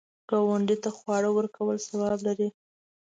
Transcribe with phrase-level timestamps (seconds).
[0.29, 2.47] ګاونډي ته خواړه ورکول ثواب لري